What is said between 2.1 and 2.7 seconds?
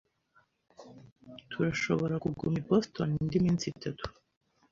kuguma i